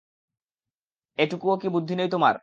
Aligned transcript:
একটুও 1.19 1.55
কি 1.57 1.67
বুদ্ধি 1.69 1.93
নেই 1.95 2.09
তোমার? 2.09 2.35